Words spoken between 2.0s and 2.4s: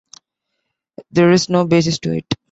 it.